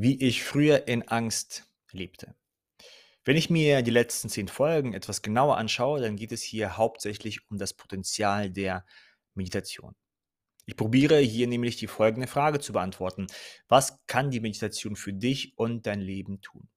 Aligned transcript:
wie 0.00 0.18
ich 0.18 0.42
früher 0.42 0.88
in 0.88 1.06
Angst 1.08 1.68
lebte. 1.92 2.34
Wenn 3.22 3.36
ich 3.36 3.50
mir 3.50 3.82
die 3.82 3.90
letzten 3.90 4.30
zehn 4.30 4.48
Folgen 4.48 4.94
etwas 4.94 5.20
genauer 5.20 5.58
anschaue, 5.58 6.00
dann 6.00 6.16
geht 6.16 6.32
es 6.32 6.42
hier 6.42 6.78
hauptsächlich 6.78 7.50
um 7.50 7.58
das 7.58 7.74
Potenzial 7.74 8.48
der 8.48 8.86
Meditation. 9.34 9.94
Ich 10.64 10.74
probiere 10.74 11.18
hier 11.18 11.46
nämlich 11.48 11.76
die 11.76 11.86
folgende 11.86 12.28
Frage 12.28 12.60
zu 12.60 12.72
beantworten. 12.72 13.26
Was 13.68 13.98
kann 14.06 14.30
die 14.30 14.40
Meditation 14.40 14.96
für 14.96 15.12
dich 15.12 15.58
und 15.58 15.86
dein 15.86 16.00
Leben 16.00 16.40
tun? 16.40 16.70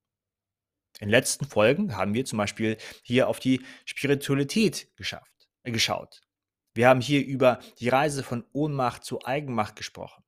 In 0.99 1.07
den 1.07 1.11
letzten 1.11 1.45
Folgen 1.45 1.95
haben 1.95 2.13
wir 2.13 2.25
zum 2.25 2.37
Beispiel 2.37 2.75
hier 3.03 3.29
auf 3.29 3.39
die 3.39 3.61
Spiritualität 3.85 4.93
geschafft, 4.97 5.47
äh, 5.63 5.71
geschaut. 5.71 6.19
Wir 6.73 6.89
haben 6.89 6.99
hier 6.99 7.25
über 7.25 7.59
die 7.79 7.87
Reise 7.87 8.21
von 8.21 8.43
Ohnmacht 8.51 9.05
zu 9.05 9.23
Eigenmacht 9.23 9.77
gesprochen. 9.77 10.25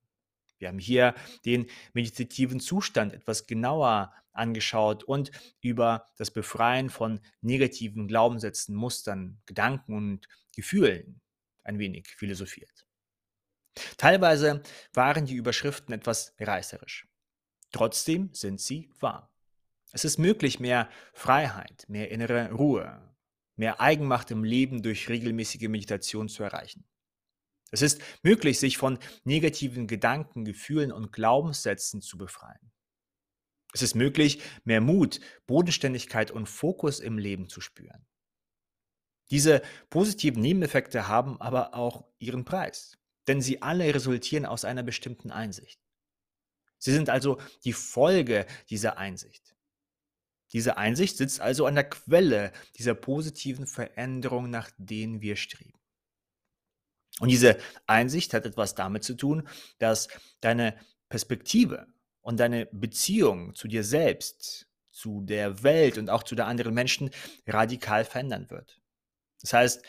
Wir 0.58 0.68
haben 0.68 0.78
hier 0.78 1.14
den 1.44 1.66
meditativen 1.92 2.60
Zustand 2.60 3.12
etwas 3.12 3.46
genauer 3.46 4.12
angeschaut 4.32 5.04
und 5.04 5.30
über 5.60 6.06
das 6.16 6.30
Befreien 6.30 6.90
von 6.90 7.20
negativen 7.40 8.08
Glaubenssätzen, 8.08 8.74
Mustern, 8.74 9.40
Gedanken 9.46 9.94
und 9.94 10.28
Gefühlen 10.54 11.20
ein 11.64 11.78
wenig 11.78 12.08
philosophiert. 12.08 12.86
Teilweise 13.96 14.62
waren 14.94 15.26
die 15.26 15.34
Überschriften 15.34 15.92
etwas 15.92 16.34
reißerisch. 16.38 17.06
Trotzdem 17.72 18.30
sind 18.32 18.60
sie 18.60 18.90
wahr. 19.00 19.30
Es 19.92 20.04
ist 20.04 20.18
möglich, 20.18 20.60
mehr 20.60 20.88
Freiheit, 21.12 21.84
mehr 21.88 22.10
innere 22.10 22.50
Ruhe, 22.52 23.14
mehr 23.56 23.80
Eigenmacht 23.80 24.30
im 24.30 24.44
Leben 24.44 24.82
durch 24.82 25.08
regelmäßige 25.08 25.68
Meditation 25.68 26.28
zu 26.28 26.42
erreichen. 26.42 26.84
Es 27.70 27.82
ist 27.82 28.00
möglich, 28.22 28.58
sich 28.58 28.78
von 28.78 28.98
negativen 29.24 29.86
Gedanken, 29.86 30.44
Gefühlen 30.44 30.92
und 30.92 31.12
Glaubenssätzen 31.12 32.00
zu 32.00 32.16
befreien. 32.16 32.72
Es 33.72 33.82
ist 33.82 33.94
möglich, 33.94 34.40
mehr 34.64 34.80
Mut, 34.80 35.20
Bodenständigkeit 35.46 36.30
und 36.30 36.48
Fokus 36.48 37.00
im 37.00 37.18
Leben 37.18 37.48
zu 37.48 37.60
spüren. 37.60 38.06
Diese 39.30 39.60
positiven 39.90 40.40
Nebeneffekte 40.40 41.08
haben 41.08 41.40
aber 41.40 41.74
auch 41.74 42.06
ihren 42.18 42.44
Preis, 42.44 42.96
denn 43.26 43.42
sie 43.42 43.60
alle 43.62 43.92
resultieren 43.92 44.46
aus 44.46 44.64
einer 44.64 44.84
bestimmten 44.84 45.30
Einsicht. 45.30 45.80
Sie 46.78 46.92
sind 46.92 47.10
also 47.10 47.40
die 47.64 47.72
Folge 47.72 48.46
dieser 48.70 48.98
Einsicht. 48.98 49.56
Diese 50.52 50.76
Einsicht 50.76 51.16
sitzt 51.16 51.40
also 51.40 51.66
an 51.66 51.74
der 51.74 51.88
Quelle 51.90 52.52
dieser 52.78 52.94
positiven 52.94 53.66
Veränderung, 53.66 54.48
nach 54.48 54.70
denen 54.78 55.20
wir 55.20 55.34
streben. 55.34 55.78
Und 57.20 57.30
diese 57.30 57.58
Einsicht 57.86 58.34
hat 58.34 58.44
etwas 58.44 58.74
damit 58.74 59.04
zu 59.04 59.14
tun, 59.14 59.48
dass 59.78 60.08
deine 60.40 60.76
Perspektive 61.08 61.86
und 62.20 62.40
deine 62.40 62.66
Beziehung 62.66 63.54
zu 63.54 63.68
dir 63.68 63.84
selbst, 63.84 64.66
zu 64.90 65.20
der 65.22 65.62
Welt 65.62 65.98
und 65.98 66.10
auch 66.10 66.22
zu 66.22 66.34
den 66.34 66.44
anderen 66.44 66.74
Menschen 66.74 67.10
radikal 67.46 68.04
verändern 68.04 68.50
wird. 68.50 68.80
Das 69.40 69.52
heißt, 69.52 69.82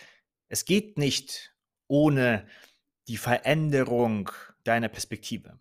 es 0.50 0.66
geht 0.66 0.97
nicht 0.97 1.53
ohne 1.88 2.47
die 3.08 3.17
Veränderung 3.17 4.31
deiner 4.64 4.89
Perspektive. 4.89 5.59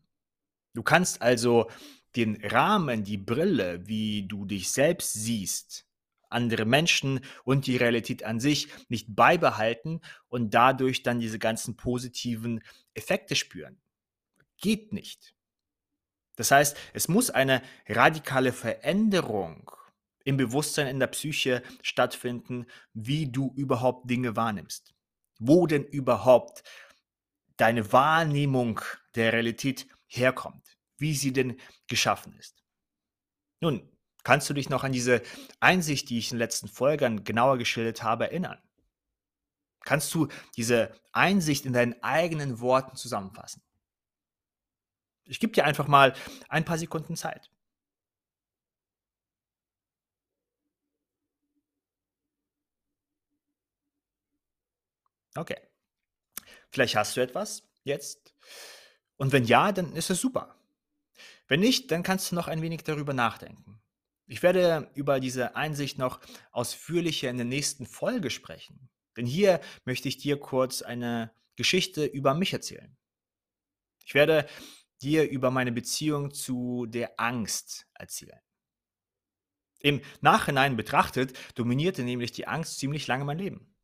Du 0.75 0.83
kannst 0.83 1.23
also 1.23 1.71
den 2.17 2.45
Rahmen, 2.45 3.05
die 3.05 3.19
Brille, 3.19 3.87
wie 3.87 4.27
du 4.27 4.45
dich 4.45 4.71
selbst 4.71 5.13
siehst, 5.13 5.86
andere 6.29 6.65
Menschen 6.65 7.21
und 7.45 7.67
die 7.67 7.77
Realität 7.77 8.25
an 8.25 8.41
sich 8.41 8.69
nicht 8.89 9.15
beibehalten 9.15 10.01
und 10.29 10.55
dadurch 10.55 11.03
dann 11.03 11.21
diese 11.21 11.39
ganzen 11.39 11.77
positiven 11.77 12.63
Effekte 12.95 13.37
spüren. 13.37 13.79
Geht 14.59 14.93
nicht. 14.93 15.35
Das 16.37 16.51
heißt, 16.51 16.77
es 16.93 17.09
muss 17.09 17.31
eine 17.31 17.63
radikale 17.89 18.53
Veränderung 18.53 19.71
im 20.25 20.37
Bewusstsein 20.37 20.89
in 20.89 20.99
der 21.01 21.07
Psyche 21.07 21.63
stattfinden, 21.83 22.67
wie 22.93 23.31
du 23.31 23.53
überhaupt 23.57 24.11
Dinge 24.11 24.37
wahrnimmst. 24.37 24.95
Wo 25.39 25.67
denn 25.67 25.85
überhaupt 25.85 26.63
deine 27.57 27.93
Wahrnehmung 27.93 28.81
der 29.15 29.33
Realität 29.33 29.87
herkommt, 30.07 30.79
wie 30.99 31.15
sie 31.15 31.33
denn 31.33 31.59
geschaffen 31.87 32.35
ist. 32.35 32.63
Nun, 33.61 33.89
Kannst 34.27 34.51
du 34.51 34.55
dich 34.55 34.69
noch 34.69 34.83
an 34.83 34.91
diese 34.91 35.23
Einsicht, 35.61 36.11
die 36.11 36.19
ich 36.19 36.33
in 36.33 36.35
den 36.35 36.41
letzten 36.41 36.67
Folgen 36.67 37.23
genauer 37.23 37.59
geschildert 37.59 38.03
habe, 38.03 38.25
erinnern? 38.25 38.59
Kannst 39.85 40.13
du 40.15 40.27
diese 40.57 40.93
Einsicht 41.13 41.65
in 41.65 41.73
deinen 41.73 42.03
eigenen 42.03 42.59
Worten 42.59 42.97
zusammenfassen? 42.97 43.63
Ich 45.27 45.39
gebe 45.39 45.53
dir 45.53 45.65
einfach 45.65 45.87
mal 45.87 46.13
ein 46.49 46.65
paar 46.65 46.77
Sekunden 46.77 47.15
Zeit. 47.15 47.53
Okay. 55.37 55.61
Vielleicht 56.71 56.97
hast 56.97 57.17
du 57.17 57.21
etwas 57.21 57.63
jetzt. 57.85 58.35
Und 59.19 59.31
wenn 59.31 59.45
ja, 59.45 59.71
dann 59.71 59.95
ist 59.95 60.11
es 60.11 60.21
super. 60.21 60.57
Wenn 61.47 61.61
nicht, 61.61 61.93
dann 61.93 62.03
kannst 62.03 62.33
du 62.33 62.35
noch 62.35 62.49
ein 62.49 62.61
wenig 62.61 62.83
darüber 62.83 63.15
nachdenken. 63.15 63.81
Ich 64.27 64.43
werde 64.43 64.91
über 64.95 65.21
diese 65.21 65.55
Einsicht 65.55 65.99
noch 65.99 66.21
ausführlicher 66.51 67.31
in 67.31 67.37
der 67.37 67.47
nächsten 67.47 67.87
Folge 67.87 68.31
sprechen. 68.31 68.89
Denn 69.17 69.27
hier 69.27 69.61
möchte 69.85 70.09
ich 70.09 70.19
dir 70.19 70.39
kurz 70.39 70.83
eine 70.83 71.33
Geschichte 71.55 72.05
über 72.05 72.35
mich 72.35 72.53
erzählen. 72.53 72.97
Ich 74.05 74.15
werde 74.15 74.47
dir 75.01 75.29
über 75.29 75.51
meine 75.51 75.73
Beziehung 75.73 76.33
zu 76.33 76.87
der 76.87 77.19
Angst 77.19 77.87
erzählen. 77.95 78.41
Im 79.81 80.01
Nachhinein 80.21 80.77
betrachtet 80.77 81.39
dominierte 81.55 82.03
nämlich 82.03 82.33
die 82.33 82.49
Angst 82.49 82.79
ziemlich 82.79 83.07
lange 83.07 83.25
mein 83.25 83.39
Leben. 83.39 83.75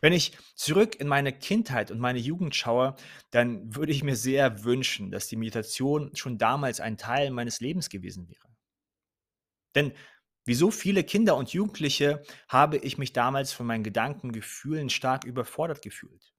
Wenn 0.00 0.12
ich 0.12 0.36
zurück 0.54 0.96
in 0.96 1.08
meine 1.08 1.32
Kindheit 1.32 1.90
und 1.90 1.98
meine 1.98 2.18
Jugend 2.18 2.54
schaue, 2.54 2.96
dann 3.30 3.74
würde 3.74 3.92
ich 3.92 4.02
mir 4.02 4.16
sehr 4.16 4.64
wünschen, 4.64 5.10
dass 5.10 5.28
die 5.28 5.36
Meditation 5.36 6.14
schon 6.16 6.38
damals 6.38 6.80
ein 6.80 6.96
Teil 6.96 7.30
meines 7.30 7.60
Lebens 7.60 7.90
gewesen 7.90 8.28
wäre. 8.28 8.53
Denn 9.74 9.92
wie 10.46 10.54
so 10.54 10.70
viele 10.70 11.04
Kinder 11.04 11.36
und 11.36 11.52
Jugendliche 11.52 12.22
habe 12.48 12.76
ich 12.76 12.98
mich 12.98 13.12
damals 13.12 13.52
von 13.52 13.66
meinen 13.66 13.84
Gedanken, 13.84 14.32
Gefühlen 14.32 14.90
stark 14.90 15.24
überfordert 15.24 15.80
gefühlt. 15.80 16.34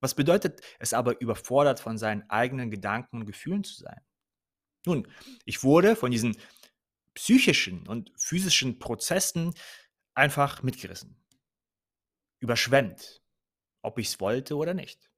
Was 0.00 0.14
bedeutet 0.16 0.60
es 0.80 0.92
aber, 0.92 1.20
überfordert 1.20 1.78
von 1.78 1.96
seinen 1.96 2.28
eigenen 2.28 2.70
Gedanken 2.70 3.20
und 3.20 3.26
Gefühlen 3.26 3.62
zu 3.62 3.74
sein? 3.76 4.00
Nun, 4.84 5.06
ich 5.44 5.62
wurde 5.62 5.94
von 5.94 6.10
diesen 6.10 6.36
psychischen 7.14 7.86
und 7.86 8.10
physischen 8.16 8.80
Prozessen 8.80 9.54
einfach 10.14 10.64
mitgerissen. 10.64 11.22
Überschwemmt, 12.40 13.22
ob 13.82 13.98
ich 13.98 14.08
es 14.08 14.20
wollte 14.20 14.56
oder 14.56 14.74
nicht. 14.74 15.12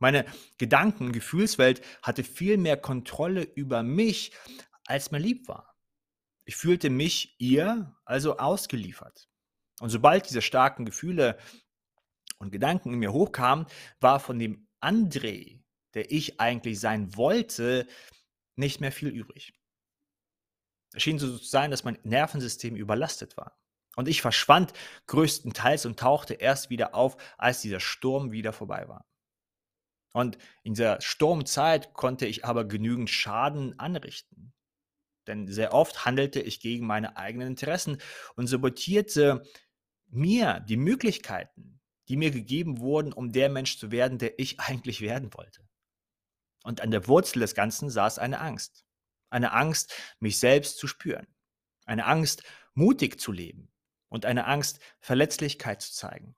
Meine 0.00 0.26
Gedanken, 0.58 1.12
Gefühlswelt 1.12 1.80
hatte 2.02 2.22
viel 2.22 2.58
mehr 2.58 2.76
Kontrolle 2.76 3.42
über 3.42 3.82
mich, 3.82 4.32
als 4.86 5.10
mir 5.10 5.18
lieb 5.18 5.48
war. 5.48 5.67
Ich 6.48 6.56
fühlte 6.56 6.88
mich 6.88 7.36
ihr 7.38 7.94
also 8.06 8.38
ausgeliefert. 8.38 9.28
Und 9.80 9.90
sobald 9.90 10.30
diese 10.30 10.40
starken 10.40 10.86
Gefühle 10.86 11.36
und 12.38 12.50
Gedanken 12.52 12.90
in 12.94 13.00
mir 13.00 13.12
hochkamen, 13.12 13.66
war 14.00 14.18
von 14.18 14.38
dem 14.38 14.66
André, 14.80 15.62
der 15.92 16.10
ich 16.10 16.40
eigentlich 16.40 16.80
sein 16.80 17.14
wollte, 17.16 17.86
nicht 18.56 18.80
mehr 18.80 18.92
viel 18.92 19.08
übrig. 19.08 19.52
Es 20.94 21.02
schien 21.02 21.18
so 21.18 21.36
zu 21.36 21.44
sein, 21.44 21.70
dass 21.70 21.84
mein 21.84 21.98
Nervensystem 22.02 22.76
überlastet 22.76 23.36
war. 23.36 23.60
Und 23.96 24.08
ich 24.08 24.22
verschwand 24.22 24.72
größtenteils 25.06 25.84
und 25.84 25.98
tauchte 26.00 26.32
erst 26.32 26.70
wieder 26.70 26.94
auf, 26.94 27.18
als 27.36 27.60
dieser 27.60 27.80
Sturm 27.80 28.32
wieder 28.32 28.54
vorbei 28.54 28.88
war. 28.88 29.04
Und 30.14 30.38
in 30.62 30.72
dieser 30.72 30.98
Sturmzeit 31.02 31.92
konnte 31.92 32.24
ich 32.24 32.46
aber 32.46 32.64
genügend 32.64 33.10
Schaden 33.10 33.78
anrichten. 33.78 34.54
Denn 35.28 35.46
sehr 35.46 35.72
oft 35.74 36.04
handelte 36.04 36.40
ich 36.40 36.60
gegen 36.60 36.86
meine 36.86 37.16
eigenen 37.16 37.48
Interessen 37.48 37.98
und 38.34 38.46
sabotierte 38.48 39.44
mir 40.08 40.60
die 40.60 40.78
Möglichkeiten, 40.78 41.80
die 42.08 42.16
mir 42.16 42.30
gegeben 42.30 42.78
wurden, 42.78 43.12
um 43.12 43.30
der 43.30 43.50
Mensch 43.50 43.78
zu 43.78 43.90
werden, 43.92 44.18
der 44.18 44.38
ich 44.38 44.58
eigentlich 44.60 45.00
werden 45.00 45.32
wollte. 45.34 45.68
Und 46.64 46.80
an 46.80 46.90
der 46.90 47.06
Wurzel 47.06 47.40
des 47.40 47.54
Ganzen 47.54 47.90
saß 47.90 48.18
eine 48.18 48.40
Angst. 48.40 48.84
Eine 49.30 49.52
Angst, 49.52 49.94
mich 50.18 50.38
selbst 50.38 50.78
zu 50.78 50.88
spüren. 50.88 51.26
Eine 51.84 52.06
Angst, 52.06 52.42
mutig 52.74 53.20
zu 53.20 53.30
leben. 53.30 53.70
Und 54.08 54.24
eine 54.24 54.46
Angst, 54.46 54.80
Verletzlichkeit 55.00 55.82
zu 55.82 55.92
zeigen. 55.92 56.34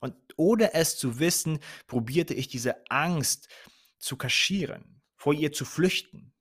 Und 0.00 0.14
ohne 0.36 0.74
es 0.74 0.96
zu 0.96 1.18
wissen, 1.18 1.60
probierte 1.86 2.34
ich 2.34 2.48
diese 2.48 2.90
Angst 2.90 3.48
zu 3.98 4.16
kaschieren, 4.16 5.02
vor 5.16 5.32
ihr 5.32 5.52
zu 5.52 5.64
flüchten, 5.64 6.33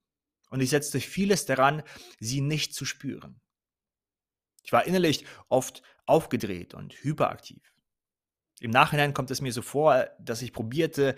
und 0.53 0.61
ich 0.61 0.69
setzte 0.69 0.99
vieles 0.99 1.47
daran, 1.47 1.81
sie 2.19 2.39
nicht 2.39 2.75
zu 2.75 2.85
spüren. 2.85 3.41
Ich 4.61 4.71
war 4.71 4.85
innerlich 4.85 5.25
oft 5.49 5.81
aufgedreht 6.05 6.75
und 6.75 6.93
hyperaktiv. 6.93 7.73
Im 8.59 8.69
Nachhinein 8.69 9.15
kommt 9.15 9.31
es 9.31 9.41
mir 9.41 9.51
so 9.51 9.63
vor, 9.63 10.07
dass 10.19 10.43
ich 10.43 10.53
probierte, 10.53 11.15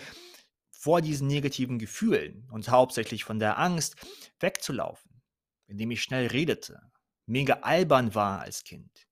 vor 0.71 1.01
diesen 1.01 1.27
negativen 1.27 1.79
Gefühlen 1.79 2.47
und 2.49 2.69
hauptsächlich 2.69 3.25
von 3.25 3.37
der 3.37 3.59
Angst 3.59 3.97
wegzulaufen, 4.39 5.21
indem 5.67 5.91
ich 5.91 6.01
schnell 6.01 6.27
redete, 6.27 6.79
mega 7.25 7.55
albern 7.55 8.15
war 8.15 8.39
als 8.39 8.63
Kind, 8.63 9.05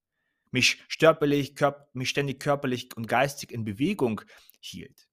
mich, 0.51 0.85
störperlich, 0.87 1.53
mich 1.91 2.09
ständig 2.09 2.39
körperlich 2.39 2.95
und 2.95 3.07
geistig 3.07 3.51
in 3.51 3.65
Bewegung 3.65 4.21
hielt. 4.61 5.09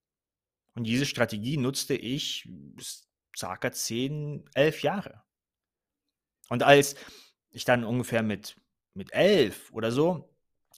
Und 0.74 0.84
diese 0.84 1.04
Strategie 1.04 1.56
nutzte 1.56 1.96
ich 1.96 2.48
circa 3.40 3.72
10, 3.72 4.44
11 4.54 4.82
Jahre. 4.82 5.22
Und 6.48 6.62
als 6.62 6.96
ich 7.50 7.64
dann 7.64 7.84
ungefähr 7.84 8.22
mit, 8.22 8.56
mit 8.94 9.12
11 9.12 9.72
oder 9.72 9.90
so, 9.90 10.28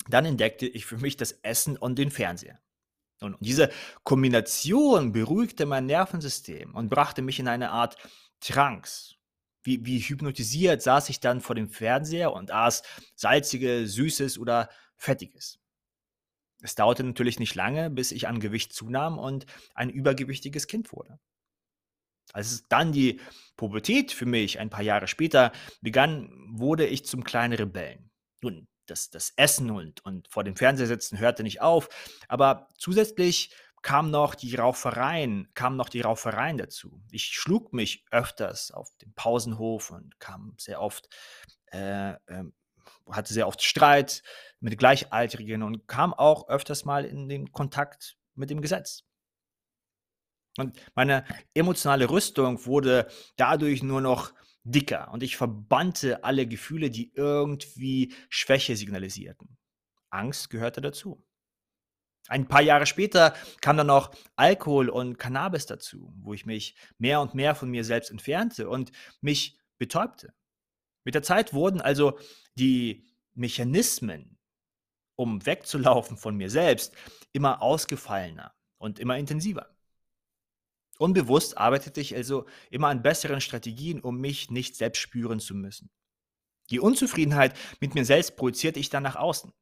dann 0.08 0.24
entdeckte 0.24 0.66
ich 0.66 0.86
für 0.86 0.98
mich 0.98 1.16
das 1.16 1.32
Essen 1.42 1.76
und 1.76 1.98
den 1.98 2.10
Fernseher. 2.10 2.60
Und 3.20 3.36
diese 3.40 3.70
Kombination 4.02 5.12
beruhigte 5.12 5.66
mein 5.66 5.86
Nervensystem 5.86 6.74
und 6.74 6.88
brachte 6.88 7.22
mich 7.22 7.38
in 7.38 7.48
eine 7.48 7.70
Art 7.70 7.96
Trance. 8.40 9.14
Wie, 9.62 9.84
wie 9.86 10.00
hypnotisiert 10.00 10.82
saß 10.82 11.08
ich 11.08 11.20
dann 11.20 11.40
vor 11.40 11.54
dem 11.54 11.68
Fernseher 11.68 12.32
und 12.32 12.50
aß 12.50 12.82
salziges, 13.14 13.92
süßes 13.92 14.38
oder 14.38 14.68
fettiges. 14.96 15.60
Es 16.62 16.74
dauerte 16.74 17.04
natürlich 17.04 17.38
nicht 17.38 17.54
lange, 17.54 17.90
bis 17.90 18.10
ich 18.12 18.26
an 18.26 18.40
Gewicht 18.40 18.72
zunahm 18.72 19.18
und 19.18 19.46
ein 19.74 19.90
übergewichtiges 19.90 20.66
Kind 20.66 20.92
wurde. 20.92 21.18
Als 22.32 22.66
dann 22.68 22.92
die 22.92 23.20
Pubertät 23.56 24.12
für 24.12 24.26
mich 24.26 24.58
ein 24.58 24.70
paar 24.70 24.82
Jahre 24.82 25.06
später 25.06 25.52
begann, 25.80 26.30
wurde 26.50 26.86
ich 26.86 27.04
zum 27.04 27.24
kleinen 27.24 27.54
Rebellen. 27.54 28.10
Nun, 28.40 28.66
das, 28.86 29.10
das 29.10 29.32
Essen 29.36 29.70
und, 29.70 30.04
und 30.04 30.28
vor 30.28 30.44
dem 30.44 30.56
Fernseher 30.56 30.86
sitzen 30.86 31.18
hörte 31.18 31.42
nicht 31.42 31.60
auf, 31.60 31.88
aber 32.28 32.68
zusätzlich 32.76 33.54
kam 33.82 34.10
noch 34.10 34.34
die 34.34 34.54
Raufereien, 34.54 35.48
kamen 35.54 35.76
noch 35.76 35.88
die 35.88 36.00
Raufereien 36.00 36.56
dazu. 36.56 37.02
Ich 37.10 37.26
schlug 37.26 37.72
mich 37.72 38.04
öfters 38.10 38.70
auf 38.70 38.88
dem 39.02 39.12
Pausenhof 39.14 39.90
und 39.90 40.18
kam 40.20 40.54
sehr 40.56 40.80
oft, 40.80 41.08
äh, 41.72 42.12
äh, 42.12 42.44
hatte 43.10 43.34
sehr 43.34 43.48
oft 43.48 43.62
Streit 43.62 44.22
mit 44.60 44.78
Gleichaltrigen 44.78 45.64
und 45.64 45.88
kam 45.88 46.14
auch 46.14 46.48
öfters 46.48 46.84
mal 46.84 47.04
in 47.04 47.28
den 47.28 47.50
Kontakt 47.50 48.16
mit 48.34 48.50
dem 48.50 48.60
Gesetz. 48.60 49.04
Und 50.58 50.78
meine 50.94 51.24
emotionale 51.54 52.10
Rüstung 52.10 52.66
wurde 52.66 53.08
dadurch 53.36 53.82
nur 53.82 54.00
noch 54.00 54.32
dicker 54.64 55.10
und 55.12 55.22
ich 55.22 55.36
verbannte 55.36 56.24
alle 56.24 56.46
Gefühle, 56.46 56.90
die 56.90 57.12
irgendwie 57.14 58.14
Schwäche 58.28 58.76
signalisierten. 58.76 59.56
Angst 60.10 60.50
gehörte 60.50 60.80
dazu. 60.80 61.24
Ein 62.28 62.46
paar 62.46 62.62
Jahre 62.62 62.86
später 62.86 63.34
kam 63.60 63.76
dann 63.76 63.88
noch 63.88 64.14
Alkohol 64.36 64.88
und 64.88 65.18
Cannabis 65.18 65.66
dazu, 65.66 66.12
wo 66.20 66.34
ich 66.34 66.46
mich 66.46 66.76
mehr 66.98 67.20
und 67.20 67.34
mehr 67.34 67.54
von 67.54 67.68
mir 67.68 67.84
selbst 67.84 68.10
entfernte 68.10 68.68
und 68.68 68.92
mich 69.20 69.58
betäubte. 69.78 70.32
Mit 71.04 71.16
der 71.16 71.24
Zeit 71.24 71.52
wurden 71.52 71.80
also 71.80 72.18
die 72.54 73.04
Mechanismen, 73.34 74.38
um 75.16 75.44
wegzulaufen 75.44 76.16
von 76.16 76.36
mir 76.36 76.48
selbst, 76.48 76.94
immer 77.32 77.60
ausgefallener 77.60 78.54
und 78.78 79.00
immer 79.00 79.16
intensiver. 79.16 79.74
Unbewusst 80.98 81.58
arbeitete 81.58 82.00
ich 82.00 82.14
also 82.14 82.46
immer 82.70 82.88
an 82.88 83.02
besseren 83.02 83.40
Strategien, 83.40 84.00
um 84.00 84.20
mich 84.20 84.50
nicht 84.50 84.76
selbst 84.76 85.00
spüren 85.00 85.40
zu 85.40 85.54
müssen. 85.54 85.90
Die 86.70 86.80
Unzufriedenheit 86.80 87.56
mit 87.80 87.94
mir 87.94 88.04
selbst 88.04 88.36
projizierte 88.36 88.80
ich 88.80 88.88
dann 88.88 89.02
nach 89.02 89.16
außen. 89.16 89.52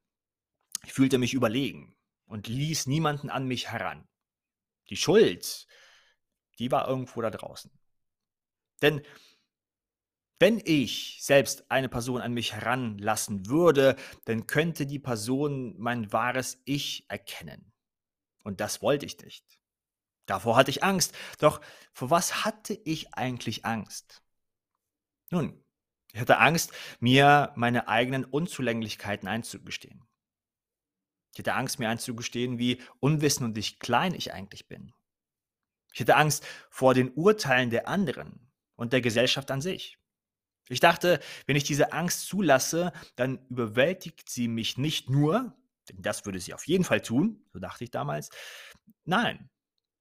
Ich 0.85 0.93
fühlte 0.93 1.19
mich 1.19 1.35
überlegen 1.35 1.97
und 2.27 2.47
ließ 2.47 2.87
niemanden 2.87 3.31
an 3.31 3.47
mich 3.47 3.71
heran. 3.71 4.09
Die 4.89 4.97
Schuld, 4.97 5.67
die 6.59 6.71
war 6.71 6.89
irgendwo 6.89 7.21
da 7.23 7.31
draußen. 7.31 7.71
Denn 8.83 9.03
wenn 10.39 10.61
ich 10.65 11.19
selbst 11.21 11.71
eine 11.71 11.91
Person 11.91 12.23
an 12.23 12.33
mich 12.33 12.55
heranlassen 12.55 13.47
würde, 13.47 13.97
dann 14.25 14.47
könnte 14.47 14.87
die 14.87 14.99
Person 14.99 15.75
mein 15.79 16.13
wahres 16.13 16.63
Ich 16.65 17.05
erkennen. 17.09 17.73
Und 18.43 18.61
das 18.61 18.81
wollte 18.81 19.05
ich 19.05 19.19
nicht. 19.19 19.60
Davor 20.31 20.55
hatte 20.55 20.71
ich 20.71 20.85
Angst. 20.85 21.13
Doch 21.41 21.61
vor 21.93 22.11
was 22.11 22.45
hatte 22.45 22.73
ich 22.85 23.15
eigentlich 23.15 23.65
Angst? 23.65 24.23
Nun, 25.31 25.61
ich 26.13 26.21
hatte 26.21 26.39
Angst, 26.39 26.71
mir 27.01 27.53
meine 27.57 27.89
eigenen 27.89 28.25
Unzulänglichkeiten 28.25 29.27
einzugestehen. 29.27 30.05
Ich 31.33 31.41
hatte 31.41 31.55
Angst, 31.55 31.81
mir 31.81 31.89
einzugestehen, 31.89 32.61
wie 32.61 32.81
unwissend 33.01 33.59
klein 33.81 34.15
ich 34.15 34.33
eigentlich 34.33 34.69
bin. 34.69 34.93
Ich 35.93 36.01
hatte 36.01 36.15
Angst 36.15 36.47
vor 36.69 36.95
den 36.95 37.11
Urteilen 37.15 37.71
der 37.71 37.89
anderen 37.89 38.53
und 38.77 38.93
der 38.93 39.01
Gesellschaft 39.01 39.51
an 39.51 39.61
sich. 39.61 39.99
Ich 40.69 40.79
dachte, 40.79 41.19
wenn 41.47 41.57
ich 41.57 41.65
diese 41.65 41.93
Angst 41.93 42.29
zulasse, 42.29 42.93
dann 43.17 43.45
überwältigt 43.49 44.31
sie 44.31 44.47
mich 44.47 44.79
nicht 44.79 45.11
nur, 45.11 45.57
denn 45.89 46.03
das 46.03 46.25
würde 46.25 46.39
sie 46.39 46.55
auf 46.55 46.69
jeden 46.69 46.85
Fall 46.85 47.01
tun, 47.01 47.45
so 47.53 47.59
dachte 47.59 47.83
ich 47.83 47.91
damals. 47.91 48.31
Nein, 49.05 49.51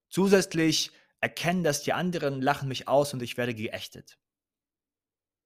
Zusätzlich 0.09 0.91
erkennen 1.21 1.63
das 1.63 1.83
die 1.83 1.93
anderen, 1.93 2.41
lachen 2.41 2.67
mich 2.67 2.87
aus 2.87 3.13
und 3.13 3.21
ich 3.21 3.37
werde 3.37 3.53
geächtet. 3.53 4.17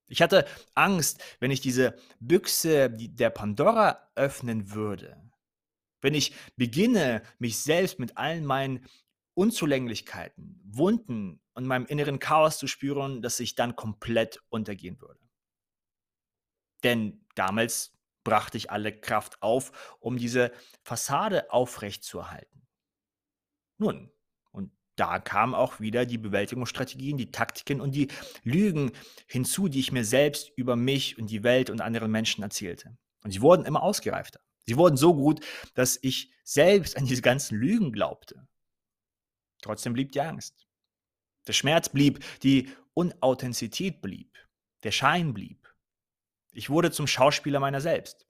Ich 0.08 0.22
hatte 0.22 0.46
Angst, 0.76 1.24
wenn 1.40 1.52
ich 1.52 1.62
diese 1.62 1.98
Büchse 2.20 2.90
der 2.90 3.30
Pandora 3.30 4.12
öffnen 4.16 4.72
würde. 4.72 5.20
Wenn 6.02 6.14
ich 6.14 6.36
beginne, 6.56 7.24
mich 7.40 7.60
selbst 7.60 8.00
mit 8.00 8.18
allen 8.18 8.46
meinen 8.46 8.86
Unzulänglichkeiten, 9.36 10.62
Wunden 10.66 11.42
und 11.54 11.66
meinem 11.66 11.86
inneren 11.86 12.20
Chaos 12.20 12.60
zu 12.60 12.68
spüren, 12.68 13.22
dass 13.22 13.40
ich 13.40 13.56
dann 13.56 13.76
komplett 13.76 14.42
untergehen 14.50 15.00
würde. 15.02 15.20
Denn 16.84 17.26
damals 17.36 17.98
brachte 18.24 18.58
ich 18.58 18.70
alle 18.70 19.00
Kraft 19.00 19.42
auf, 19.42 19.98
um 20.00 20.18
diese 20.18 20.52
Fassade 20.84 21.52
aufrechtzuerhalten. 21.52 22.68
Nun, 23.78 24.12
da 24.96 25.20
kamen 25.20 25.56
auch 25.56 25.80
wieder 25.80 26.06
die 26.06 26.18
Bewältigungsstrategien, 26.18 27.18
die 27.18 27.32
Taktiken 27.32 27.82
und 27.82 27.96
die 27.96 28.10
Lügen 28.44 28.92
hinzu, 29.28 29.68
die 29.68 29.80
ich 29.80 29.92
mir 29.92 30.06
selbst 30.06 30.52
über 30.56 30.76
mich 30.76 31.18
und 31.18 31.30
die 31.30 31.44
Welt 31.44 31.70
und 31.70 31.82
andere 31.82 32.08
Menschen 32.08 32.44
erzählte. 32.44 32.98
Und 33.24 33.32
sie 33.32 33.42
wurden 33.42 33.66
immer 33.66 33.82
ausgereifter. 33.82 34.40
Sie 34.66 34.78
wurden 34.78 34.98
so 34.98 35.16
gut, 35.16 35.44
dass 35.74 35.98
ich 36.02 36.32
selbst 36.44 36.96
an 36.98 37.06
diese 37.06 37.22
ganzen 37.22 37.58
Lügen 37.58 37.92
glaubte. 37.92 38.48
Trotzdem 39.62 39.94
blieb 39.94 40.12
die 40.12 40.22
Angst. 40.22 40.68
Der 41.48 41.54
Schmerz 41.54 41.90
blieb, 41.90 42.24
die 42.42 42.70
Unauthentizität 42.94 44.02
blieb, 44.02 44.38
der 44.84 44.92
Schein 44.92 45.34
blieb. 45.34 45.74
Ich 46.52 46.70
wurde 46.70 46.92
zum 46.92 47.08
Schauspieler 47.08 47.60
meiner 47.60 47.82
selbst. 47.82 48.28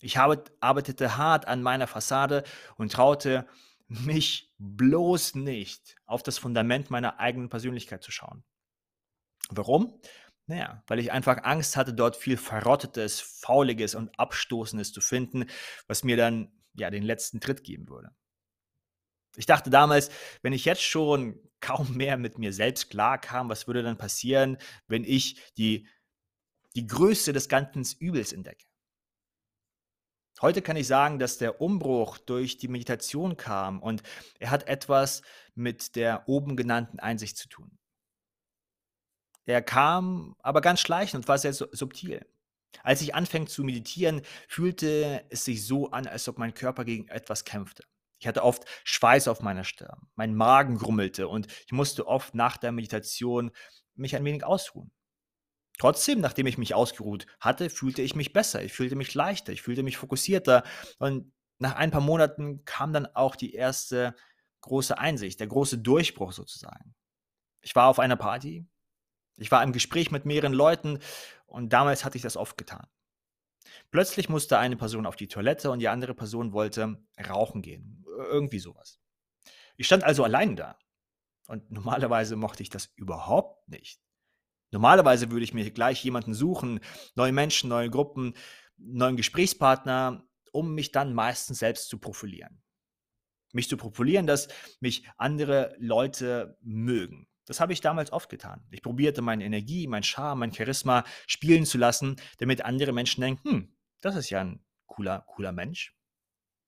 Ich 0.00 0.18
arbeitete 0.18 1.16
hart 1.16 1.48
an 1.48 1.62
meiner 1.62 1.86
Fassade 1.86 2.44
und 2.76 2.92
traute 2.92 3.46
mich 3.88 4.52
bloß 4.58 5.34
nicht 5.34 5.96
auf 6.06 6.22
das 6.22 6.38
Fundament 6.38 6.90
meiner 6.90 7.18
eigenen 7.18 7.48
Persönlichkeit 7.48 8.02
zu 8.02 8.10
schauen. 8.10 8.44
Warum? 9.50 10.00
Naja, 10.46 10.82
weil 10.86 10.98
ich 10.98 11.12
einfach 11.12 11.44
Angst 11.44 11.76
hatte, 11.76 11.94
dort 11.94 12.16
viel 12.16 12.36
Verrottetes, 12.36 13.20
Fauliges 13.20 13.94
und 13.94 14.18
Abstoßendes 14.18 14.92
zu 14.92 15.00
finden, 15.00 15.46
was 15.86 16.04
mir 16.04 16.16
dann 16.16 16.52
ja 16.74 16.90
den 16.90 17.02
letzten 17.02 17.40
Tritt 17.40 17.64
geben 17.64 17.88
würde. 17.88 18.14
Ich 19.36 19.46
dachte 19.46 19.70
damals, 19.70 20.10
wenn 20.42 20.52
ich 20.52 20.64
jetzt 20.64 20.82
schon 20.82 21.40
kaum 21.60 21.96
mehr 21.96 22.16
mit 22.16 22.38
mir 22.38 22.52
selbst 22.52 22.90
klarkam, 22.90 23.48
was 23.48 23.66
würde 23.66 23.82
dann 23.82 23.96
passieren, 23.96 24.58
wenn 24.86 25.04
ich 25.04 25.40
die, 25.56 25.88
die 26.74 26.86
Größe 26.86 27.32
des 27.32 27.48
ganzen 27.48 27.84
Übels 27.98 28.32
entdecke? 28.32 28.66
Heute 30.44 30.60
kann 30.60 30.76
ich 30.76 30.86
sagen, 30.86 31.18
dass 31.18 31.38
der 31.38 31.62
Umbruch 31.62 32.18
durch 32.18 32.58
die 32.58 32.68
Meditation 32.68 33.38
kam 33.38 33.80
und 33.80 34.02
er 34.38 34.50
hat 34.50 34.68
etwas 34.68 35.22
mit 35.54 35.96
der 35.96 36.28
oben 36.28 36.54
genannten 36.54 36.98
Einsicht 36.98 37.38
zu 37.38 37.48
tun. 37.48 37.78
Er 39.46 39.62
kam 39.62 40.36
aber 40.40 40.60
ganz 40.60 40.80
schleichend 40.80 41.24
und 41.24 41.28
war 41.28 41.38
sehr 41.38 41.54
subtil. 41.54 42.26
Als 42.82 43.00
ich 43.00 43.14
anfing 43.14 43.46
zu 43.46 43.64
meditieren, 43.64 44.20
fühlte 44.46 45.24
es 45.30 45.46
sich 45.46 45.64
so 45.64 45.92
an, 45.92 46.06
als 46.06 46.28
ob 46.28 46.36
mein 46.36 46.52
Körper 46.52 46.84
gegen 46.84 47.08
etwas 47.08 47.46
kämpfte. 47.46 47.84
Ich 48.18 48.26
hatte 48.26 48.42
oft 48.42 48.66
Schweiß 48.84 49.28
auf 49.28 49.40
meiner 49.40 49.64
Stirn, 49.64 50.08
mein 50.14 50.34
Magen 50.34 50.76
grummelte 50.76 51.26
und 51.26 51.46
ich 51.64 51.72
musste 51.72 52.06
oft 52.06 52.34
nach 52.34 52.58
der 52.58 52.70
Meditation 52.70 53.50
mich 53.94 54.14
ein 54.14 54.26
wenig 54.26 54.44
ausruhen. 54.44 54.92
Trotzdem, 55.78 56.20
nachdem 56.20 56.46
ich 56.46 56.58
mich 56.58 56.74
ausgeruht 56.74 57.26
hatte, 57.40 57.68
fühlte 57.68 58.02
ich 58.02 58.14
mich 58.14 58.32
besser, 58.32 58.62
ich 58.62 58.72
fühlte 58.72 58.96
mich 58.96 59.14
leichter, 59.14 59.52
ich 59.52 59.62
fühlte 59.62 59.82
mich 59.82 59.96
fokussierter. 59.96 60.62
Und 60.98 61.32
nach 61.58 61.74
ein 61.74 61.90
paar 61.90 62.00
Monaten 62.00 62.64
kam 62.64 62.92
dann 62.92 63.06
auch 63.06 63.36
die 63.36 63.54
erste 63.54 64.14
große 64.60 64.96
Einsicht, 64.98 65.40
der 65.40 65.46
große 65.46 65.78
Durchbruch 65.78 66.32
sozusagen. 66.32 66.94
Ich 67.60 67.74
war 67.74 67.88
auf 67.88 67.98
einer 67.98 68.16
Party, 68.16 68.66
ich 69.36 69.50
war 69.50 69.62
im 69.62 69.72
Gespräch 69.72 70.10
mit 70.10 70.26
mehreren 70.26 70.52
Leuten 70.52 71.00
und 71.46 71.72
damals 71.72 72.04
hatte 72.04 72.16
ich 72.16 72.22
das 72.22 72.36
oft 72.36 72.56
getan. 72.56 72.86
Plötzlich 73.90 74.28
musste 74.28 74.58
eine 74.58 74.76
Person 74.76 75.06
auf 75.06 75.16
die 75.16 75.28
Toilette 75.28 75.70
und 75.70 75.80
die 75.80 75.88
andere 75.88 76.14
Person 76.14 76.52
wollte 76.52 76.98
rauchen 77.28 77.62
gehen. 77.62 78.04
Irgendwie 78.06 78.58
sowas. 78.58 79.00
Ich 79.76 79.86
stand 79.86 80.04
also 80.04 80.24
allein 80.24 80.56
da. 80.56 80.78
Und 81.46 81.70
normalerweise 81.70 82.36
mochte 82.36 82.62
ich 82.62 82.70
das 82.70 82.92
überhaupt 82.96 83.68
nicht. 83.68 84.03
Normalerweise 84.74 85.30
würde 85.30 85.44
ich 85.44 85.54
mir 85.54 85.70
gleich 85.70 86.02
jemanden 86.02 86.34
suchen, 86.34 86.80
neue 87.14 87.30
Menschen, 87.30 87.68
neue 87.68 87.90
Gruppen, 87.90 88.34
neuen 88.76 89.16
Gesprächspartner, 89.16 90.26
um 90.50 90.74
mich 90.74 90.90
dann 90.90 91.14
meistens 91.14 91.60
selbst 91.60 91.88
zu 91.88 91.98
profilieren. 91.98 92.60
Mich 93.52 93.68
zu 93.68 93.76
profilieren, 93.76 94.26
dass 94.26 94.48
mich 94.80 95.08
andere 95.16 95.76
Leute 95.78 96.58
mögen. 96.60 97.28
Das 97.46 97.60
habe 97.60 97.72
ich 97.72 97.82
damals 97.82 98.10
oft 98.10 98.28
getan. 98.28 98.66
Ich 98.72 98.82
probierte 98.82 99.22
meine 99.22 99.44
Energie, 99.44 99.86
mein 99.86 100.02
Charme, 100.02 100.40
mein 100.40 100.52
Charisma 100.52 101.04
spielen 101.28 101.66
zu 101.66 101.78
lassen, 101.78 102.16
damit 102.38 102.64
andere 102.64 102.92
Menschen 102.92 103.20
denken, 103.20 103.48
hm, 103.48 103.76
das 104.00 104.16
ist 104.16 104.30
ja 104.30 104.40
ein 104.40 104.64
cooler, 104.86 105.24
cooler 105.28 105.52
Mensch. 105.52 105.94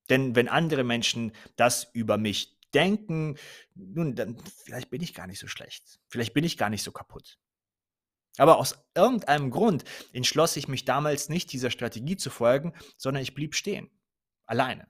Denn 0.09 0.33
wenn 0.33 0.47
andere 0.47 0.85
Menschen 0.85 1.33
das 1.57 1.89
über 1.91 2.17
mich 2.17 2.57
denken, 2.73 3.35
nun, 3.75 4.15
dann 4.15 4.37
vielleicht 4.63 4.91
bin 4.91 5.03
ich 5.03 5.13
gar 5.13 5.27
nicht 5.27 5.39
so 5.39 5.47
schlecht. 5.47 5.99
Vielleicht 6.07 6.33
bin 6.33 6.45
ich 6.45 6.57
gar 6.57 6.69
nicht 6.69 6.83
so 6.83 6.93
kaputt. 6.93 7.37
Aber 8.37 8.57
aus 8.57 8.77
irgendeinem 8.95 9.51
Grund 9.51 9.83
entschloss 10.13 10.55
ich 10.55 10.67
mich 10.67 10.85
damals 10.85 11.29
nicht, 11.29 11.51
dieser 11.51 11.71
Strategie 11.71 12.17
zu 12.17 12.29
folgen, 12.29 12.73
sondern 12.97 13.23
ich 13.23 13.33
blieb 13.33 13.55
stehen. 13.55 13.89
Alleine. 14.45 14.87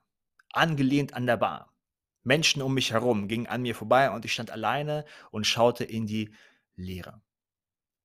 Angelehnt 0.54 1.13
an 1.13 1.25
der 1.25 1.38
Bar. 1.38 1.74
Menschen 2.24 2.62
um 2.62 2.74
mich 2.74 2.92
herum 2.92 3.27
gingen 3.27 3.48
an 3.48 3.62
mir 3.62 3.74
vorbei 3.74 4.12
und 4.12 4.25
ich 4.25 4.34
stand 4.34 4.51
alleine 4.51 5.06
und 5.32 5.48
schaute 5.48 5.86
in 5.86 6.06
die 6.06 6.34
Leere. 6.75 7.22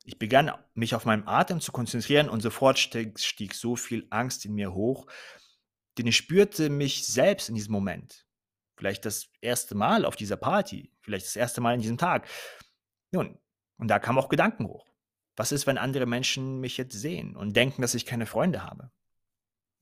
Ich 0.05 0.19
begann 0.19 0.53
mich 0.75 0.95
auf 0.95 1.05
meinen 1.05 1.27
Atem 1.27 1.61
zu 1.61 1.73
konzentrieren 1.73 2.29
und 2.29 2.41
sofort 2.41 2.79
stieg, 2.79 3.19
stieg 3.21 3.55
so 3.55 3.77
viel 3.77 4.07
Angst 4.11 4.45
in 4.45 4.55
mir 4.55 4.75
hoch, 4.75 5.07
denn 5.99 6.07
ich 6.07 6.17
spürte 6.17 6.71
mich 6.71 7.07
selbst 7.07 7.49
in 7.49 7.55
diesem 7.55 7.73
Moment. 7.73 8.27
Vielleicht 8.77 9.05
das 9.05 9.29
erste 9.41 9.75
Mal 9.75 10.05
auf 10.05 10.17
dieser 10.17 10.37
Party, 10.37 10.93
vielleicht 11.01 11.27
das 11.27 11.37
erste 11.37 11.61
Mal 11.61 11.75
in 11.75 11.81
diesem 11.81 11.99
Tag. 11.99 12.29
Nun, 13.13 13.39
und 13.77 13.89
da 13.89 13.99
kamen 13.99 14.19
auch 14.19 14.29
Gedanken 14.29 14.67
hoch. 14.67 14.92
Was 15.43 15.51
ist, 15.51 15.67
wenn 15.67 15.77
andere 15.77 16.07
Menschen 16.07 16.61
mich 16.61 16.77
jetzt 16.77 16.93
sehen 16.95 17.35
und 17.35 17.57
denken, 17.57 17.83
dass 17.83 17.97
ich 17.97 18.07
keine 18.07 18.27
Freunde 18.27 18.63
habe? 18.63 18.93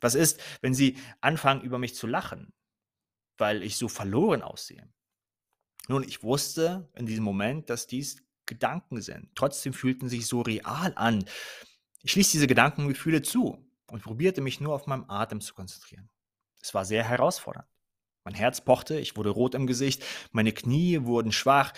Was 0.00 0.14
ist, 0.14 0.40
wenn 0.62 0.72
sie 0.72 0.96
anfangen, 1.20 1.60
über 1.60 1.78
mich 1.78 1.94
zu 1.94 2.06
lachen, 2.06 2.54
weil 3.36 3.62
ich 3.62 3.76
so 3.76 3.86
verloren 3.86 4.40
aussehe? 4.40 4.90
Nun, 5.86 6.02
ich 6.02 6.22
wusste 6.22 6.88
in 6.94 7.04
diesem 7.04 7.24
Moment, 7.24 7.68
dass 7.68 7.86
dies 7.86 8.24
Gedanken 8.46 9.02
sind. 9.02 9.28
Trotzdem 9.34 9.74
fühlten 9.74 10.08
sie 10.08 10.16
sich 10.16 10.28
so 10.28 10.40
real 10.40 10.94
an. 10.96 11.26
Ich 12.00 12.16
ließ 12.16 12.30
diese 12.30 12.46
Gedankengefühle 12.46 13.20
zu 13.20 13.62
und 13.86 14.02
probierte 14.02 14.40
mich 14.40 14.62
nur 14.62 14.74
auf 14.74 14.86
meinem 14.86 15.10
Atem 15.10 15.42
zu 15.42 15.52
konzentrieren. 15.52 16.08
Es 16.62 16.72
war 16.72 16.86
sehr 16.86 17.04
herausfordernd. 17.04 17.68
Mein 18.24 18.32
Herz 18.32 18.62
pochte, 18.62 18.98
ich 18.98 19.14
wurde 19.14 19.28
rot 19.28 19.54
im 19.54 19.66
Gesicht, 19.66 20.06
meine 20.32 20.54
Knie 20.54 21.02
wurden 21.02 21.32
schwach, 21.32 21.74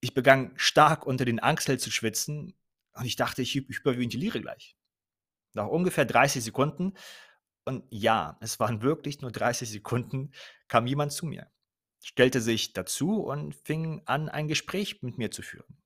ich 0.00 0.14
begann 0.14 0.52
stark 0.56 1.04
unter 1.04 1.26
den 1.26 1.42
Achseln 1.42 1.78
zu 1.78 1.90
schwitzen 1.90 2.54
und 2.96 3.04
ich 3.04 3.16
dachte, 3.16 3.42
ich 3.42 3.56
überventiliere 3.56 4.40
gleich. 4.40 4.76
Nach 5.54 5.68
ungefähr 5.68 6.04
30 6.04 6.42
Sekunden, 6.42 6.94
und 7.64 7.84
ja, 7.90 8.38
es 8.40 8.60
waren 8.60 8.82
wirklich 8.82 9.20
nur 9.20 9.32
30 9.32 9.68
Sekunden, 9.68 10.30
kam 10.68 10.86
jemand 10.86 11.12
zu 11.12 11.26
mir, 11.26 11.50
stellte 12.02 12.40
sich 12.40 12.72
dazu 12.72 13.24
und 13.24 13.54
fing 13.54 14.02
an, 14.06 14.28
ein 14.28 14.48
Gespräch 14.48 15.02
mit 15.02 15.18
mir 15.18 15.30
zu 15.30 15.42
führen. 15.42 15.82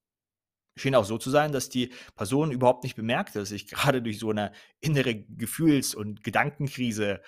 Schien 0.77 0.95
auch 0.95 1.05
so 1.05 1.19
zu 1.19 1.31
sein, 1.31 1.53
dass 1.53 1.69
die 1.69 1.93
Person 2.17 2.53
überhaupt 2.53 2.85
nicht 2.85 2.97
bemerkte, 2.97 3.39
dass 3.39 3.51
ich 3.51 3.67
gerade 3.67 4.03
durch 4.03 4.19
so 4.19 4.31
eine 4.31 4.53
innere 4.81 5.15
Gefühls- 5.15 5.95
und 5.95 6.23
Gedankenkrise 6.23 7.23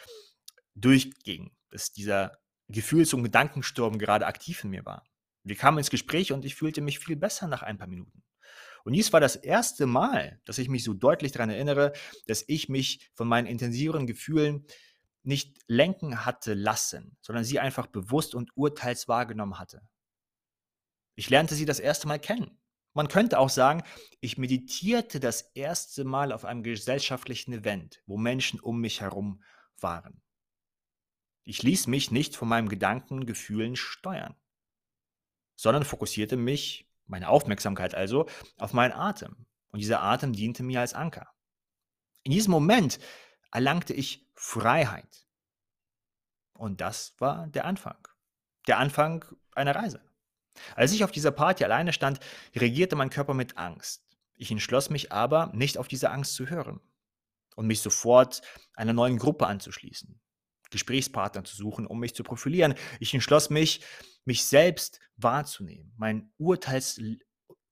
durchging, 0.74 1.54
dass 1.70 1.92
dieser 1.92 2.38
Gefühls- 2.68 3.14
und 3.14 3.22
Gedankensturm 3.22 3.98
gerade 3.98 4.26
aktiv 4.26 4.64
in 4.64 4.70
mir 4.70 4.84
war. 4.84 5.04
Wir 5.44 5.56
kamen 5.56 5.78
ins 5.78 5.90
Gespräch 5.90 6.32
und 6.32 6.44
ich 6.44 6.54
fühlte 6.54 6.80
mich 6.80 6.98
viel 6.98 7.16
besser 7.16 7.48
nach 7.48 7.62
ein 7.62 7.78
paar 7.78 7.88
Minuten. 7.88 8.22
Und 8.84 8.94
dies 8.94 9.12
war 9.12 9.20
das 9.20 9.36
erste 9.36 9.86
Mal, 9.86 10.40
dass 10.44 10.58
ich 10.58 10.68
mich 10.68 10.84
so 10.84 10.94
deutlich 10.94 11.32
daran 11.32 11.50
erinnere, 11.50 11.92
dass 12.26 12.44
ich 12.46 12.68
mich 12.68 13.10
von 13.14 13.28
meinen 13.28 13.46
intensiveren 13.46 14.06
Gefühlen 14.06 14.66
nicht 15.22 15.58
lenken 15.68 16.24
hatte 16.24 16.54
lassen, 16.54 17.16
sondern 17.20 17.44
sie 17.44 17.60
einfach 17.60 17.86
bewusst 17.86 18.34
und 18.34 18.50
urteils 18.56 19.08
wahrgenommen 19.08 19.58
hatte. 19.58 19.82
Ich 21.14 21.30
lernte 21.30 21.54
sie 21.54 21.64
das 21.64 21.78
erste 21.78 22.08
Mal 22.08 22.18
kennen. 22.18 22.58
Man 22.94 23.08
könnte 23.08 23.38
auch 23.38 23.48
sagen, 23.48 23.82
ich 24.20 24.36
meditierte 24.36 25.18
das 25.18 25.42
erste 25.54 26.04
Mal 26.04 26.32
auf 26.32 26.44
einem 26.44 26.62
gesellschaftlichen 26.62 27.52
Event, 27.52 28.02
wo 28.06 28.18
Menschen 28.18 28.60
um 28.60 28.80
mich 28.80 29.00
herum 29.00 29.42
waren. 29.78 30.20
Ich 31.44 31.62
ließ 31.62 31.86
mich 31.86 32.10
nicht 32.10 32.36
von 32.36 32.48
meinem 32.48 32.68
Gedanken, 32.68 33.26
Gefühlen 33.26 33.76
steuern, 33.76 34.36
sondern 35.56 35.84
fokussierte 35.84 36.36
mich 36.36 36.88
meine 37.12 37.28
Aufmerksamkeit 37.28 37.94
also, 37.94 38.26
auf 38.58 38.72
meinen 38.72 38.92
Atem. 38.92 39.46
Und 39.70 39.78
dieser 39.78 40.02
Atem 40.02 40.32
diente 40.32 40.62
mir 40.62 40.80
als 40.80 40.94
Anker. 40.94 41.28
In 42.24 42.32
diesem 42.32 42.50
Moment 42.50 42.98
erlangte 43.52 43.92
ich 43.92 44.28
Freiheit. 44.34 45.26
Und 46.54 46.80
das 46.80 47.14
war 47.18 47.46
der 47.48 47.66
Anfang. 47.66 48.08
Der 48.66 48.78
Anfang 48.78 49.24
einer 49.54 49.74
Reise. 49.74 50.00
Als 50.74 50.92
ich 50.92 51.04
auf 51.04 51.10
dieser 51.10 51.32
Party 51.32 51.64
alleine 51.64 51.92
stand, 51.92 52.18
reagierte 52.56 52.96
mein 52.96 53.10
Körper 53.10 53.34
mit 53.34 53.58
Angst. 53.58 54.06
Ich 54.34 54.50
entschloss 54.50 54.90
mich 54.90 55.12
aber, 55.12 55.50
nicht 55.54 55.78
auf 55.78 55.88
diese 55.88 56.10
Angst 56.10 56.34
zu 56.34 56.48
hören 56.48 56.80
und 57.56 57.66
mich 57.66 57.80
sofort 57.80 58.40
einer 58.74 58.92
neuen 58.92 59.18
Gruppe 59.18 59.46
anzuschließen. 59.46 60.20
Gesprächspartner 60.72 61.44
zu 61.44 61.56
suchen, 61.56 61.86
um 61.86 62.00
mich 62.00 62.14
zu 62.14 62.24
profilieren. 62.24 62.74
Ich 62.98 63.14
entschloss 63.14 63.50
mich, 63.50 63.84
mich 64.24 64.44
selbst 64.44 65.00
wahrzunehmen, 65.16 65.92
mein 65.96 66.32
Urteils, 66.38 66.98
äh, 66.98 67.16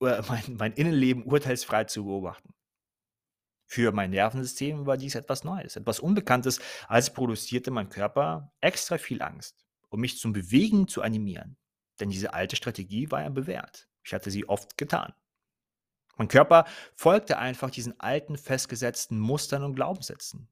mein, 0.00 0.56
mein 0.56 0.72
Innenleben 0.72 1.24
urteilsfrei 1.24 1.84
zu 1.84 2.04
beobachten. 2.04 2.54
Für 3.66 3.92
mein 3.92 4.10
Nervensystem 4.10 4.86
war 4.86 4.96
dies 4.96 5.14
etwas 5.14 5.44
Neues, 5.44 5.76
etwas 5.76 6.00
Unbekanntes, 6.00 6.60
als 6.88 7.12
produzierte 7.12 7.70
mein 7.70 7.88
Körper 7.88 8.52
extra 8.60 8.98
viel 8.98 9.22
Angst, 9.22 9.64
um 9.90 10.00
mich 10.00 10.18
zum 10.18 10.32
Bewegen 10.32 10.88
zu 10.88 11.02
animieren. 11.02 11.56
Denn 12.00 12.10
diese 12.10 12.34
alte 12.34 12.56
Strategie 12.56 13.10
war 13.10 13.22
ja 13.22 13.28
bewährt. 13.28 13.88
Ich 14.02 14.12
hatte 14.12 14.30
sie 14.30 14.48
oft 14.48 14.76
getan. 14.76 15.12
Mein 16.16 16.28
Körper 16.28 16.64
folgte 16.96 17.38
einfach 17.38 17.70
diesen 17.70 17.98
alten, 18.00 18.36
festgesetzten 18.36 19.18
Mustern 19.18 19.62
und 19.62 19.74
Glaubenssätzen. 19.74 20.48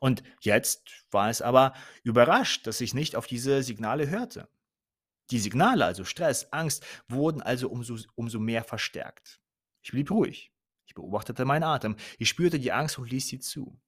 Und 0.00 0.22
jetzt 0.40 1.06
war 1.10 1.30
es 1.30 1.42
aber 1.42 1.74
überrascht, 2.02 2.66
dass 2.66 2.80
ich 2.80 2.94
nicht 2.94 3.16
auf 3.16 3.26
diese 3.26 3.62
Signale 3.62 4.08
hörte. 4.08 4.48
Die 5.30 5.38
Signale, 5.38 5.84
also 5.84 6.04
Stress, 6.04 6.52
Angst, 6.52 6.84
wurden 7.08 7.42
also 7.42 7.68
umso, 7.68 7.98
umso 8.14 8.38
mehr 8.38 8.62
verstärkt. 8.62 9.40
Ich 9.82 9.90
blieb 9.90 10.10
ruhig. 10.10 10.52
Ich 10.86 10.94
beobachtete 10.94 11.44
meinen 11.44 11.64
Atem. 11.64 11.96
Ich 12.18 12.28
spürte 12.28 12.58
die 12.58 12.72
Angst 12.72 12.98
und 12.98 13.10
ließ 13.10 13.26
sie 13.26 13.40
zu. 13.40 13.80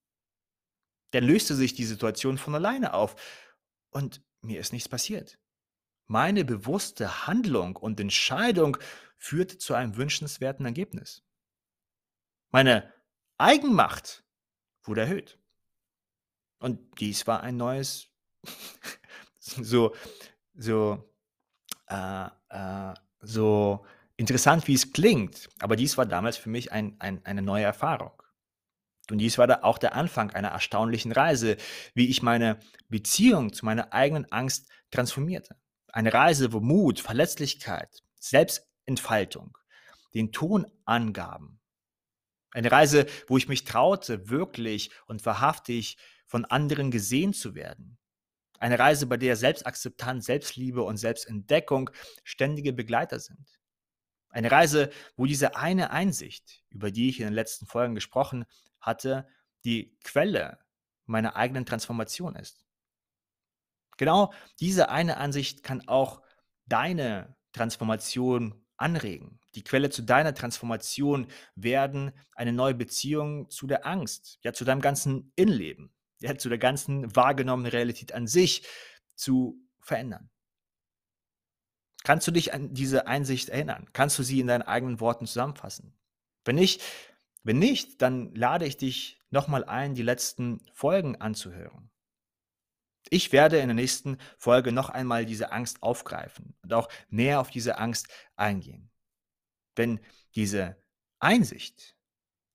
Dann 1.12 1.24
löste 1.24 1.54
sich 1.54 1.74
die 1.74 1.84
Situation 1.84 2.38
von 2.38 2.54
alleine 2.54 2.94
auf 2.94 3.16
und 3.90 4.22
mir 4.40 4.60
ist 4.60 4.72
nichts 4.72 4.88
passiert. 4.88 5.38
Meine 6.06 6.44
bewusste 6.44 7.26
Handlung 7.26 7.76
und 7.76 8.00
Entscheidung 8.00 8.78
führte 9.16 9.58
zu 9.58 9.74
einem 9.74 9.96
wünschenswerten 9.96 10.64
Ergebnis. 10.64 11.22
Meine 12.50 12.92
Eigenmacht 13.36 14.24
wurde 14.82 15.02
erhöht. 15.02 15.38
Und 16.58 16.80
dies 17.00 17.26
war 17.26 17.42
ein 17.42 17.56
neues, 17.56 18.08
so, 19.38 19.94
so, 20.54 21.12
äh, 21.88 22.26
äh, 22.50 22.94
so 23.20 23.84
interessant, 24.16 24.66
wie 24.66 24.74
es 24.74 24.92
klingt. 24.92 25.48
Aber 25.60 25.76
dies 25.76 25.96
war 25.96 26.06
damals 26.06 26.36
für 26.36 26.50
mich 26.50 26.72
ein, 26.72 26.96
ein, 26.98 27.24
eine 27.24 27.42
neue 27.42 27.64
Erfahrung. 27.64 28.12
Und 29.10 29.18
dies 29.18 29.38
war 29.38 29.46
da 29.46 29.60
auch 29.62 29.78
der 29.78 29.94
Anfang 29.94 30.30
einer 30.32 30.48
erstaunlichen 30.48 31.12
Reise, 31.12 31.56
wie 31.94 32.08
ich 32.08 32.22
meine 32.22 32.58
Beziehung 32.88 33.52
zu 33.52 33.64
meiner 33.64 33.92
eigenen 33.92 34.30
Angst 34.30 34.68
transformierte. 34.90 35.56
Eine 35.92 36.12
Reise, 36.12 36.52
wo 36.52 36.60
Mut, 36.60 37.00
Verletzlichkeit, 37.00 38.02
Selbstentfaltung 38.16 39.56
den 40.14 40.32
Ton 40.32 40.66
angaben. 40.84 41.60
Eine 42.52 42.72
Reise, 42.72 43.06
wo 43.26 43.36
ich 43.36 43.48
mich 43.48 43.64
traute, 43.64 44.30
wirklich 44.30 44.90
und 45.06 45.24
wahrhaftig 45.24 45.98
von 46.28 46.44
anderen 46.44 46.92
gesehen 46.92 47.32
zu 47.32 47.56
werden. 47.56 47.98
Eine 48.60 48.78
Reise, 48.78 49.06
bei 49.06 49.16
der 49.16 49.34
Selbstakzeptanz, 49.34 50.26
Selbstliebe 50.26 50.82
und 50.82 50.96
Selbstentdeckung 50.98 51.90
ständige 52.22 52.72
Begleiter 52.72 53.18
sind. 53.18 53.58
Eine 54.28 54.50
Reise, 54.50 54.90
wo 55.16 55.26
diese 55.26 55.56
eine 55.56 55.90
Einsicht, 55.90 56.62
über 56.68 56.90
die 56.90 57.08
ich 57.08 57.20
in 57.20 57.26
den 57.26 57.34
letzten 57.34 57.66
Folgen 57.66 57.94
gesprochen 57.94 58.44
hatte, 58.80 59.26
die 59.64 59.96
Quelle 60.04 60.58
meiner 61.06 61.34
eigenen 61.36 61.64
Transformation 61.64 62.36
ist. 62.36 62.66
Genau 63.96 64.32
diese 64.60 64.90
eine 64.90 65.16
Ansicht 65.16 65.62
kann 65.62 65.88
auch 65.88 66.22
deine 66.66 67.36
Transformation 67.52 68.64
anregen. 68.76 69.40
Die 69.54 69.64
Quelle 69.64 69.90
zu 69.90 70.02
deiner 70.02 70.34
Transformation 70.34 71.26
werden 71.54 72.12
eine 72.34 72.52
neue 72.52 72.74
Beziehung 72.74 73.50
zu 73.50 73.66
der 73.66 73.86
Angst, 73.86 74.38
ja 74.42 74.52
zu 74.52 74.64
deinem 74.64 74.80
ganzen 74.80 75.32
Innenleben, 75.34 75.92
ja, 76.20 76.36
zu 76.36 76.48
der 76.48 76.58
ganzen 76.58 77.14
wahrgenommenen 77.14 77.70
Realität 77.70 78.12
an 78.12 78.26
sich 78.26 78.66
zu 79.14 79.60
verändern. 79.80 80.30
Kannst 82.04 82.26
du 82.26 82.30
dich 82.30 82.54
an 82.54 82.72
diese 82.72 83.06
Einsicht 83.06 83.48
erinnern? 83.48 83.88
Kannst 83.92 84.18
du 84.18 84.22
sie 84.22 84.40
in 84.40 84.46
deinen 84.46 84.62
eigenen 84.62 85.00
Worten 85.00 85.26
zusammenfassen? 85.26 85.96
Wenn 86.44 86.56
nicht, 86.56 86.82
wenn 87.42 87.58
nicht, 87.58 88.00
dann 88.02 88.34
lade 88.34 88.66
ich 88.66 88.76
dich 88.76 89.20
nochmal 89.30 89.64
ein, 89.64 89.94
die 89.94 90.02
letzten 90.02 90.60
Folgen 90.72 91.16
anzuhören. 91.16 91.90
Ich 93.10 93.32
werde 93.32 93.58
in 93.58 93.68
der 93.68 93.74
nächsten 93.74 94.18
Folge 94.36 94.72
noch 94.72 94.90
einmal 94.90 95.24
diese 95.24 95.50
Angst 95.52 95.82
aufgreifen 95.82 96.54
und 96.62 96.72
auch 96.72 96.88
näher 97.08 97.40
auf 97.40 97.50
diese 97.50 97.78
Angst 97.78 98.08
eingehen. 98.36 98.90
Denn 99.76 100.00
diese 100.34 100.82
Einsicht, 101.18 101.96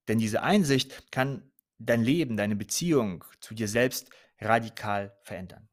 denn 0.07 0.19
diese 0.19 0.43
Einsicht 0.43 1.11
kann 1.11 1.51
dein 1.85 2.03
Leben, 2.03 2.37
deine 2.37 2.55
Beziehung 2.55 3.23
zu 3.39 3.53
dir 3.53 3.67
selbst 3.67 4.09
radikal 4.39 5.17
verändern. 5.21 5.69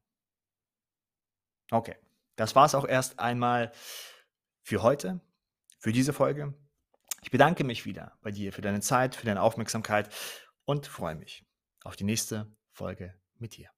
Okay, 1.71 1.95
das 2.35 2.55
war 2.55 2.65
es 2.65 2.75
auch 2.75 2.85
erst 2.85 3.19
einmal 3.19 3.71
für 4.61 4.83
heute, 4.83 5.21
für 5.79 5.91
diese 5.91 6.13
Folge. 6.13 6.53
Ich 7.23 7.31
bedanke 7.31 7.63
mich 7.63 7.85
wieder 7.85 8.17
bei 8.21 8.31
dir 8.31 8.51
für 8.51 8.61
deine 8.61 8.81
Zeit, 8.81 9.15
für 9.15 9.25
deine 9.25 9.41
Aufmerksamkeit 9.41 10.13
und 10.65 10.87
freue 10.87 11.15
mich 11.15 11.45
auf 11.83 11.95
die 11.95 12.03
nächste 12.03 12.51
Folge 12.71 13.13
mit 13.37 13.57
dir. 13.57 13.69